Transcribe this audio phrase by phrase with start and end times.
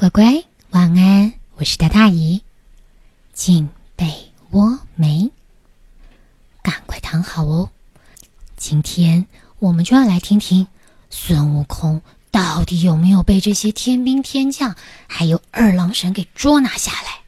[0.00, 1.34] 乖乖，晚安！
[1.56, 2.40] 我是大大姨，
[3.34, 5.30] 进被窝没？
[6.62, 7.68] 赶快躺好哦。
[8.56, 9.26] 今天
[9.58, 10.66] 我们就要来听听
[11.10, 12.00] 孙悟空
[12.30, 14.74] 到底有没有被这些天兵天将
[15.06, 17.20] 还有二郎神给捉拿下来，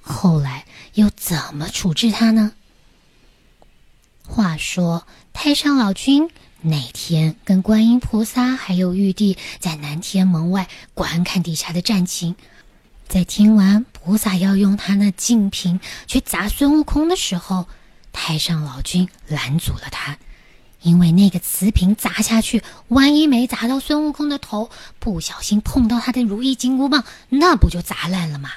[0.00, 0.64] 后来
[0.94, 2.52] 又怎么处置他呢？
[4.26, 6.30] 话说太上老君。
[6.62, 12.36] 那天跟观音菩萨还有玉帝在南天门外观看地下的战情，
[13.08, 17.66] 在听完菩萨要用他那净瓶去砸孙悟空的时候，
[18.12, 20.18] 太上老君拦阻了他，
[20.82, 24.68] 因为那个瓷瓶砸下去，万一没砸到孙悟空的头，
[24.98, 28.50] 不小心碰到他的如意金箍棒，那不就砸烂了吗？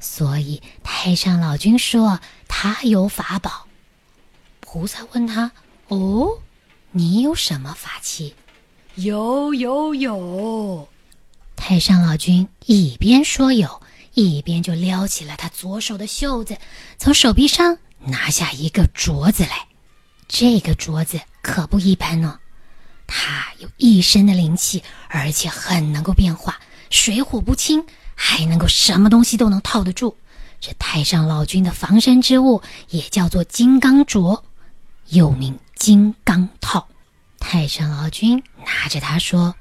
[0.00, 2.18] 所以太上老君说
[2.48, 3.66] 他有法宝。
[4.60, 5.52] 菩萨问他
[5.86, 6.38] ：“哦？”
[6.92, 8.34] 你有什么法器？
[8.96, 10.88] 有有有！
[11.54, 13.80] 太上老君一边说有，
[14.14, 16.58] 一边就撩起了他左手的袖子，
[16.98, 19.68] 从手臂上拿下一个镯子来。
[20.26, 22.38] 这个镯子可不一般哦，
[23.06, 26.58] 它有一身的灵气，而且很能够变化，
[26.90, 30.16] 水火不侵，还能够什么东西都能套得住。
[30.60, 34.42] 这太上老君的防身之物也叫做金刚镯，
[35.10, 35.56] 又名。
[35.80, 36.86] 金刚套，
[37.38, 39.54] 太上老君拿着它说：“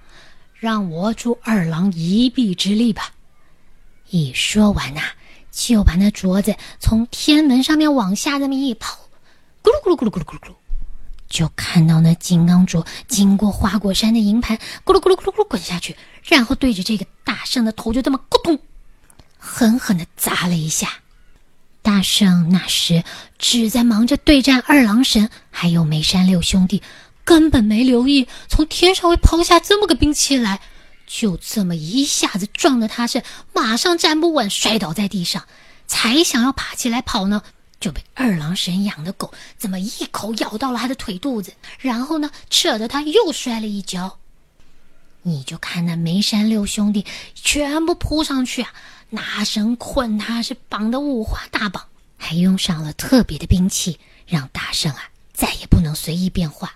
[0.60, 3.14] 让我助二郎一臂之力吧。”
[4.12, 5.00] 一说完呐，
[5.50, 8.98] 就把那镯子从天门上面往下这么一抛，
[9.64, 10.56] 咕噜咕噜咕噜咕噜咕噜咕噜，
[11.30, 18.60] 就看到那金刚镯经过花果山的营盘，咕噜咕噜咕噜咕噜滚下去，然后对着这个大圣的头就这么咕咚，
[19.38, 20.90] 狠狠的砸了一下。
[21.82, 23.04] 大圣那时
[23.38, 26.82] 只在忙着对战二郎神，还有梅山六兄弟，
[27.24, 30.60] 根本没留意从天上会抛下这么个兵器来，
[31.08, 35.46] 就这么一下子撞得他是马上站不稳，摔倒在地上。
[35.88, 37.42] 才想要爬起来跑呢，
[37.80, 44.20] 就被二郎神养的狗这么一口咬到了他的腿肚子，然后呢，扯得他又摔了一跤。
[45.22, 47.06] 你就看那梅山六兄弟
[47.36, 48.72] 全部扑上去啊！
[49.10, 51.84] 拿绳捆他，是绑的五花大绑，
[52.18, 56.74] 还用上了特别的兵器，让大圣啊再也不能随意变化。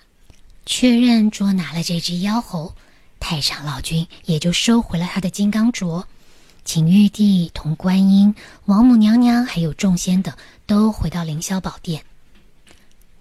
[0.65, 2.75] 确认捉拿了这只妖猴，
[3.19, 6.05] 太上老君也就收回了他的金刚镯，
[6.65, 8.33] 请玉帝同观音、
[8.65, 10.33] 王母娘娘还有众仙等
[10.65, 12.03] 都回到凌霄宝殿。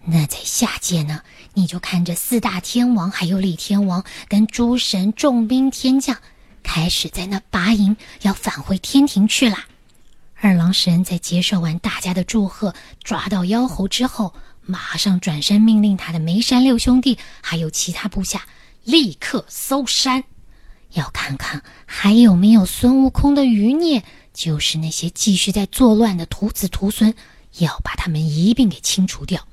[0.05, 1.23] 那在下界呢，
[1.55, 6.17] 你就看着四大天王还有李天王跟诸神重兵天将。
[6.63, 9.57] 开始在那拔营，要返回天庭去了。
[10.41, 12.75] 二郎神在接受完大家的祝贺，
[13.05, 18.45] 抓到妖猴之后，马上转身命令他的梅山六兄弟还有其他部下
[18.85, 20.25] 立刻搜山，
[20.95, 24.03] 要看看还有没有孙悟空的余孽，
[24.33, 27.15] 就是那些继续在作乱的徒子徒孙，
[27.59, 29.47] 要把他们一并给清除掉。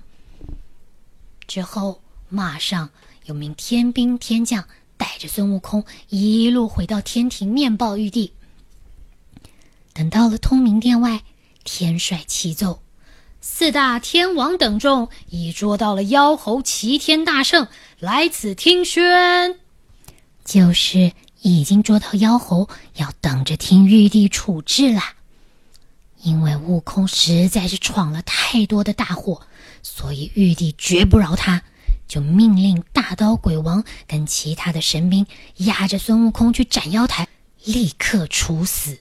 [1.47, 2.89] 之后，马上
[3.25, 4.65] 有名天兵天将。
[4.99, 8.33] 带着孙悟空一路回到天庭面报玉帝。
[9.93, 11.23] 等到了通明殿外，
[11.63, 12.81] 天帅启奏：
[13.39, 19.57] 四大天王等众已捉到了妖猴齐天大圣，来此听宣。
[20.43, 25.15] 就是已经捉到妖猴，要等着听玉帝处置啦。
[26.21, 29.41] 因为悟空实在是闯了太多的大祸，
[29.81, 31.63] 所以玉帝绝不饶他。
[32.09, 35.25] 就命令大刀鬼王跟其他的神兵
[35.57, 37.29] 压着孙悟空去斩妖台，
[37.63, 38.97] 立刻处死。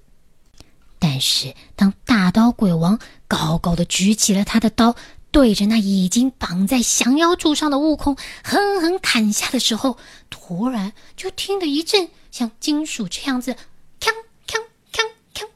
[1.01, 4.95] 但是当大刀鬼王高高的举起了他的刀，
[5.31, 9.97] 对着那已经绑在降妖柱上的悟空狠狠砍下的时候，
[10.29, 13.57] 突然就听得一阵像金属这样子
[14.01, 14.11] “锵
[14.47, 14.61] 锵
[14.93, 15.03] 锵
[15.35, 15.49] 锵”，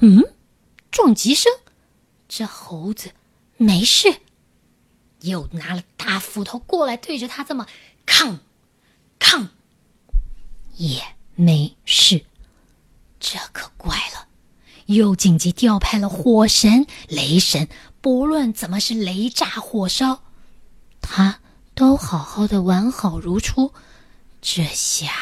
[0.00, 0.24] 嗯，
[0.90, 1.52] 撞击声。
[2.28, 3.10] 这猴子
[3.58, 4.14] 没事。
[5.22, 7.66] 又拿了大斧头过来，对着他这么
[8.06, 8.38] 抗，
[9.18, 9.48] 抗，
[10.76, 11.02] 也
[11.34, 12.24] 没事。
[13.18, 14.26] 这可怪了，
[14.86, 17.68] 又紧急调派了火神、雷神，
[18.00, 20.22] 不论怎么是雷炸火烧，
[21.00, 21.40] 他
[21.74, 23.72] 都好好的完好如初。
[24.40, 25.12] 这下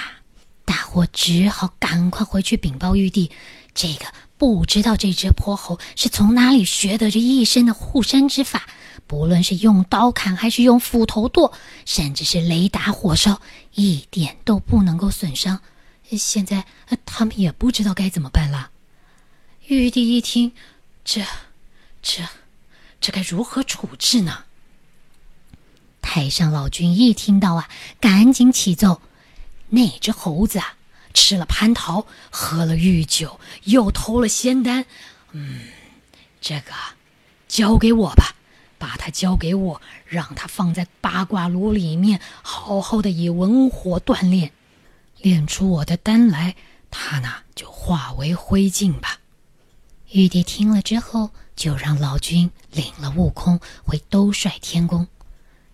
[0.64, 3.30] 大伙只好赶快回去禀报玉帝。
[3.74, 4.06] 这个
[4.40, 8.66] 不知道这只泼猴是从哪里学得这一身的护身之法。
[9.06, 11.52] 不论是用刀砍，还是用斧头剁，
[11.84, 13.42] 甚至是雷打火烧，
[13.74, 15.60] 一点都不能够损伤。
[16.16, 16.64] 现在
[17.04, 18.70] 他们也不知道该怎么办了。
[19.66, 20.52] 玉帝一听，
[21.04, 21.22] 这、
[22.00, 22.22] 这、
[22.98, 24.44] 这该如何处置呢？
[26.00, 27.68] 太上老君一听到啊，
[28.00, 29.02] 赶紧启奏：
[29.68, 30.76] 那只猴子啊，
[31.20, 34.86] 吃了蟠桃，喝了御酒，又偷了仙丹。
[35.32, 35.60] 嗯，
[36.40, 36.72] 这个
[37.46, 38.34] 交给我吧，
[38.78, 44.50] 把它交给我，让它放在八卦炉里面，好好的以文火锻炼，
[45.18, 46.56] 炼出我的丹来，
[46.90, 49.18] 它呢就化为灰烬吧。
[50.12, 55.06] 玉帝听了之后，就让老君领了悟空回兜率天宫。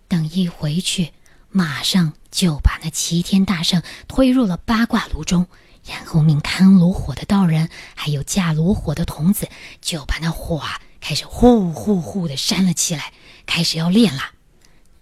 [0.08, 1.12] 等一回去，
[1.56, 5.46] 马上就把那齐天大圣推入了八卦炉中，
[5.86, 9.48] 然后命看炉火的道人，还有架炉火的童子，
[9.80, 13.14] 就把那火啊开始呼呼呼的扇了起来，
[13.46, 14.20] 开始要炼了。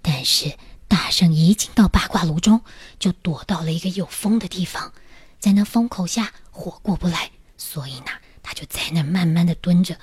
[0.00, 0.56] 但是
[0.86, 2.60] 大圣一进到八卦炉中，
[3.00, 4.92] 就躲到了一个有风的地方，
[5.40, 8.06] 在那风口下火过不来，所以呢。
[8.44, 9.96] 他就在那慢慢的蹲着，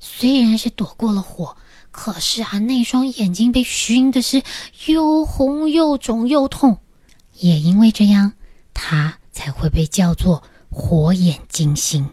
[0.00, 1.56] 虽然是躲过了火，
[1.92, 4.42] 可是啊，那双眼睛被熏的是
[4.86, 6.78] 又红又肿又痛，
[7.38, 8.32] 也因为这样，
[8.74, 12.10] 他才会被叫做火眼金睛。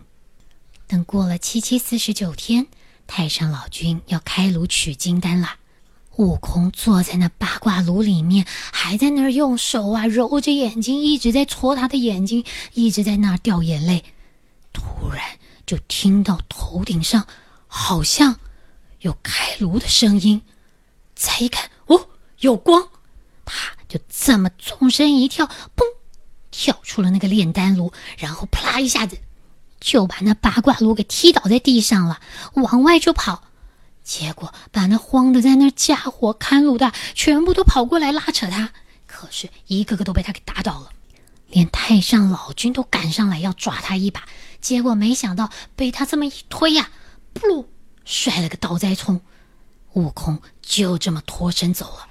[0.85, 2.67] 等过了七七四十九天，
[3.07, 5.55] 太上老君要开炉取金丹了，
[6.17, 12.43] 悟空坐在那八卦炉里面，还在那儿用手啊揉着眼睛，一直在搓他的眼睛，
[12.73, 14.03] 一直在那儿掉眼泪，
[14.71, 15.23] 突然。
[15.65, 17.27] 就听到头顶上
[17.67, 18.39] 好像
[19.01, 20.41] 有开炉的声音，
[21.15, 22.09] 再一看，哦，
[22.39, 22.89] 有光，
[23.45, 25.83] 他就这么纵身一跳，砰，
[26.51, 29.17] 跳出了那个炼丹炉，然后啪一下子
[29.79, 32.19] 就把那八卦炉给踢倒在地上了，
[32.55, 33.43] 往外就跑，
[34.03, 38.71] 结果把那慌的在那架火看炉的全部都跑过来拉扯他，
[39.07, 40.89] 可是一个个都被他给打倒了，
[41.47, 44.23] 连太上老君都赶上来要抓他一把。
[44.59, 46.89] 结果没想到被他这么一推呀，
[47.33, 47.65] 噗，
[48.09, 49.21] 摔了个倒栽葱，
[49.93, 52.07] 悟空就这么脱身走了。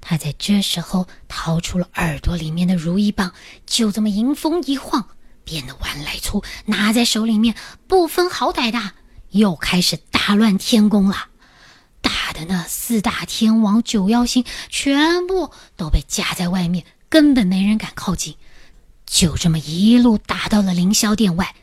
[0.00, 3.34] 他在这时候掏出了耳朵里面的如意棒，
[3.66, 5.08] 就这么迎风一晃，
[5.44, 7.54] 变得弯来粗，拿在手里面
[7.86, 8.92] 不分好歹的，
[9.28, 11.28] 又开始大乱天宫了。
[12.00, 18.36] 打的那四大天王九妖星全部都被夹在外面，根本没人敢靠近。
[19.04, 21.54] 就这么一路打到了凌霄殿外。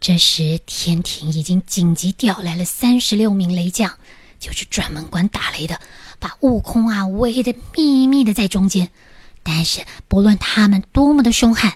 [0.00, 3.98] 这时，天庭已经紧急调来了三十六名雷将，
[4.38, 5.80] 就是专门管打雷的，
[6.20, 8.90] 把悟空啊围得密密的在中间。
[9.42, 11.74] 但是，不论他们多么的凶悍，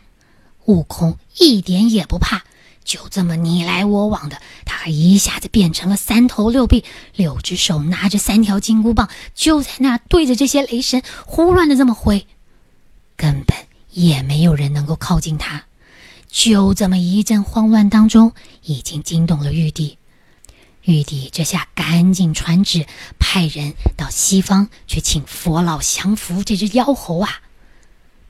[0.66, 2.44] 悟空一点也不怕，
[2.84, 6.84] 就这么你来我往的，他一下子变成了三头六臂，
[7.16, 12.26] 六只手拿着三条金箍棒，就在那对着这些雷神胡乱的这么挥，
[13.16, 13.56] 根本
[13.90, 15.64] 也没有人能够靠近他。
[16.32, 18.32] 就这么一阵慌乱当中，
[18.62, 19.98] 已经惊动了玉帝。
[20.84, 22.86] 玉帝这下赶紧传旨，
[23.20, 27.42] 派人到西方去请佛老降服这只妖猴啊。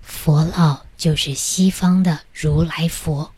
[0.02, 3.31] 佛老就是西方的如来佛。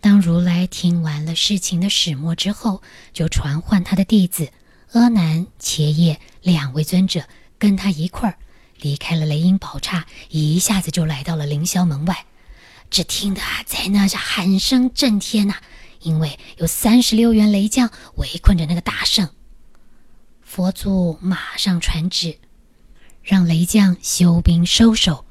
[0.00, 2.82] 当如来听完了事情的始末之后，
[3.12, 4.50] 就传唤他的弟子
[4.92, 7.24] 阿难、伽叶两位尊者，
[7.58, 8.36] 跟他一块儿
[8.80, 12.26] 离开了雷音宝刹，一下子就来到了凌霄门外。
[12.90, 15.56] 只听得在那是喊声震天呐，
[16.00, 19.28] 因为有三十六员雷将围困着那个大圣。
[20.42, 22.38] 佛祖马上传旨，
[23.22, 25.26] 让雷将休兵收手，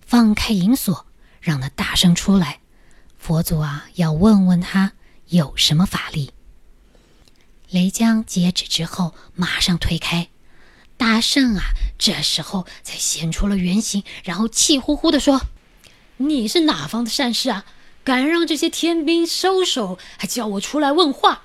[0.00, 1.06] 放开银锁，
[1.40, 2.60] 让那大圣出来。
[3.18, 4.92] 佛祖啊，要问问他
[5.28, 6.32] 有什么法力。
[7.68, 10.28] 雷将接旨之后，马上推开
[10.96, 11.62] 大圣啊，
[11.98, 15.42] 这时候才显出了原形，然后气呼呼的说。
[16.18, 17.64] 你是哪方的善士啊？
[18.04, 21.42] 敢让这些天兵收手，还叫我出来问话？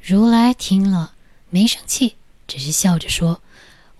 [0.00, 1.14] 如来听了
[1.50, 2.14] 没生气，
[2.46, 3.40] 只是笑着说：“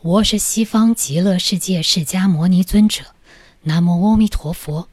[0.01, 3.07] 我是西方极乐世界释迦牟尼尊者，
[3.63, 4.89] 南无阿弥陀佛。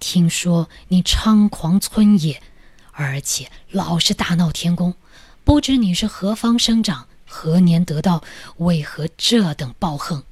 [0.00, 2.42] 听说你猖狂村野，
[2.90, 4.94] 而且老是大闹天宫，
[5.44, 8.24] 不知你是何方生长，何年得道，
[8.56, 10.24] 为何这等暴横？”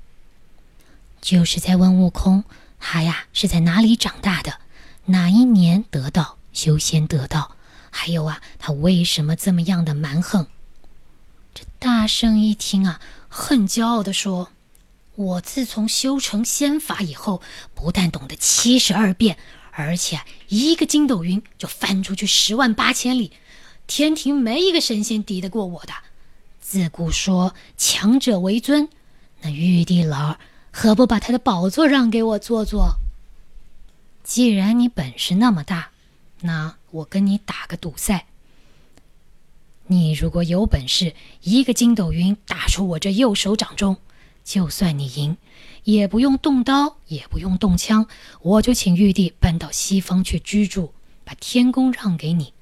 [1.22, 2.42] 就是在问悟空。
[2.78, 4.60] 他呀是在哪里长大的？
[5.06, 7.56] 哪一年得道修仙得道？
[7.90, 10.46] 还有啊，他为什么这么样的蛮横？
[11.54, 14.50] 这大圣一听啊，很骄傲的说
[15.16, 17.40] ：“我自从修成仙法以后，
[17.74, 19.38] 不但懂得七十二变，
[19.70, 23.32] 而且一个筋斗云就翻出去十万八千里，
[23.86, 25.94] 天庭没一个神仙敌得过我的。
[26.60, 28.88] 自古说强者为尊，
[29.40, 30.38] 那玉帝老儿。”
[30.78, 32.96] 何不把他的宝座让给我坐坐？
[34.22, 35.88] 既然你本事那么大，
[36.42, 38.26] 那我跟你打个赌赛。
[39.86, 43.96] 你如果有本事，一个筋斗云打出我这右手掌中，
[44.44, 45.36] 就算你赢；
[45.84, 48.06] 也不用动刀，也不用动枪，
[48.42, 50.92] 我就请玉帝搬到西方去居住，
[51.24, 52.52] 把天宫让给你。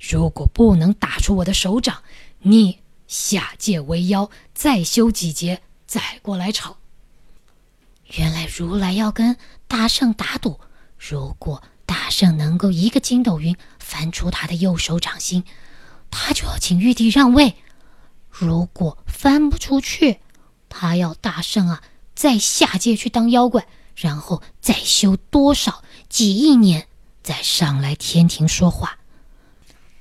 [0.00, 2.02] 如果不能打出我的手掌，
[2.40, 6.77] 你下界为妖，再修几劫，再过来吵。
[8.16, 9.36] 原来如来要跟
[9.66, 10.60] 大圣打赌，
[10.98, 15.44] 如果大圣能够一个筋斗云翻出他的右手掌心，
[16.10, 17.54] 他就要请玉帝让位；
[18.30, 20.20] 如果翻不出去，
[20.68, 21.82] 他要大圣啊
[22.14, 26.88] 再下界去当妖怪，然后再修多少几亿年，
[27.22, 28.98] 再上来天庭说话。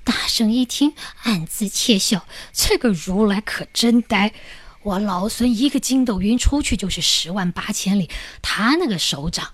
[0.05, 4.33] 大圣一听，暗自窃笑：这个如来可真呆。
[4.87, 8.09] 我老孙一个筋斗云出去就是十万八千里，
[8.41, 9.53] 他那个手掌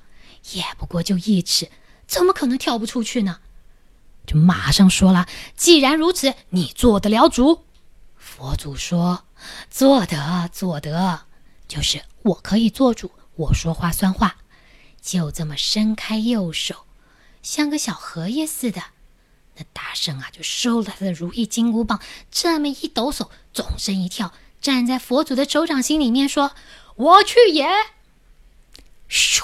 [0.52, 1.72] 也不过就一尺，
[2.06, 3.40] 怎么可能跳不出去呢？
[4.28, 7.66] 就马上说了：“既然如此，你做得了主？”
[8.16, 9.26] 佛祖说
[9.72, 11.24] ：“做得，做得，
[11.68, 14.36] 就是我可以做主，我说话算话。”
[15.02, 16.86] 就这么伸开右手，
[17.42, 18.84] 像个小荷叶似的，
[19.56, 22.00] 那大圣啊就收了他的如意金箍棒，
[22.30, 24.32] 这么一抖手，纵身一跳。
[24.64, 26.54] 站在佛祖的手掌心里面说
[26.96, 27.68] ：“我去也。”
[29.12, 29.44] 咻，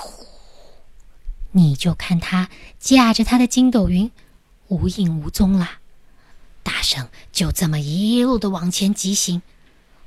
[1.51, 2.49] 你就看他
[2.79, 4.11] 驾着他的筋斗云，
[4.69, 5.79] 无影无踪了。
[6.63, 9.41] 大圣就这么一路的往前疾行，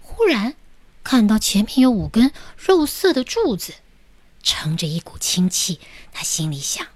[0.00, 0.54] 忽然
[1.04, 3.75] 看到前面有五根肉色的柱子，
[4.42, 5.78] 撑着一股清气。
[6.11, 6.87] 他心里想：“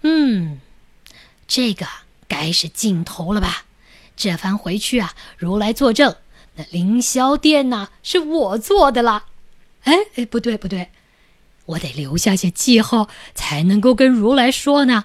[0.00, 0.58] 嗯，
[1.46, 1.86] 这个
[2.26, 3.66] 该是尽头了吧？
[4.16, 6.16] 这番回去啊，如来作证。”
[6.58, 9.26] 那凌霄殿呐，是我做的啦。
[9.84, 10.90] 哎哎，不对不对，
[11.66, 15.04] 我得留下些记号，才能够跟如来说呢。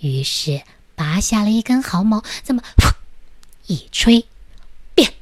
[0.00, 0.60] 于是
[0.94, 2.92] 拔下了一根毫毛，这么噗
[3.66, 4.26] 一吹，
[4.94, 5.14] 变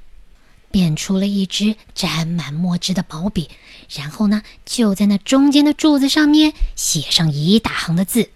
[0.73, 3.49] 变出了一支沾满墨汁的毛笔，
[3.95, 8.31] 然后呢，就在那中间的柱子上面写上一大行的字：“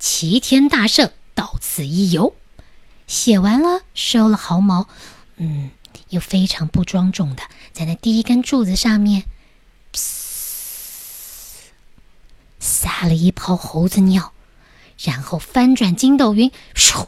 [0.00, 2.34] 齐天大圣到此一游。”
[3.06, 4.88] 写完了，收了毫毛，
[5.36, 5.70] 嗯。
[6.12, 7.42] 又非常不庄重的，
[7.72, 9.24] 在那第一根柱子上面，
[12.60, 14.34] 撒了一泡猴子尿，
[15.02, 17.06] 然后翻转筋斗云，咻，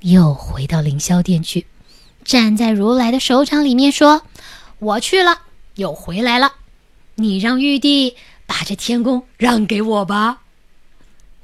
[0.00, 1.66] 又回到凌霄殿去，
[2.24, 4.22] 站在如来的手掌里面说
[4.80, 5.42] ：“我去了，
[5.74, 6.54] 又回来了，
[7.16, 10.40] 你让玉帝把这天宫让给我吧。”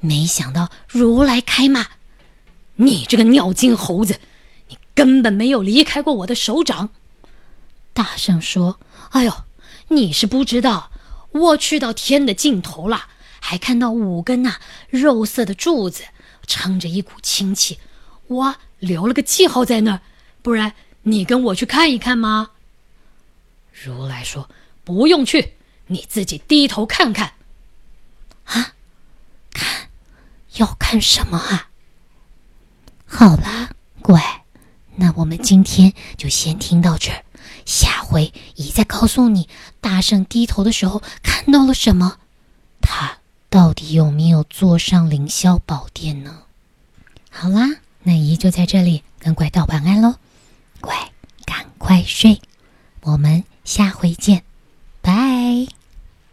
[0.01, 1.85] 没想到如来开骂
[2.77, 4.19] ：“你这个尿精猴子！”
[5.01, 6.89] 根本没有离开过我的手掌。
[7.91, 8.79] 大圣说
[9.09, 9.33] ：“哎呦，
[9.87, 10.91] 你是不知道，
[11.31, 13.07] 我去到天的尽头了，
[13.39, 14.57] 还看到五根呐
[14.91, 16.03] 肉色的柱子，
[16.45, 17.79] 撑着一股清气，
[18.27, 20.01] 我留了个记号在那儿。
[20.43, 22.51] 不然你跟我去看一看吗？”
[23.73, 24.47] 如来说
[24.85, 25.53] ：“不用去，
[25.87, 27.33] 你自己低头看看。”
[28.45, 28.73] 啊，
[29.51, 29.89] 看，
[30.57, 31.69] 要看什么啊？
[33.07, 33.71] 好了，
[34.03, 34.40] 乖。
[34.95, 37.23] 那我们今天就先听到这儿，
[37.65, 39.47] 下回姨再告诉你，
[39.79, 42.17] 大圣低头的时候看到了什么，
[42.81, 43.17] 他
[43.49, 46.43] 到底有没有坐上凌霄宝殿呢？
[47.29, 47.67] 好啦，
[48.03, 50.15] 那姨就在这里跟乖道晚安喽，
[50.81, 50.95] 乖，
[51.45, 52.41] 赶快睡，
[53.01, 54.43] 我们下回见。
[55.01, 55.11] 拜